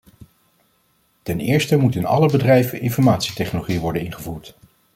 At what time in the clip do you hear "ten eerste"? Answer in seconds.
1.23-1.77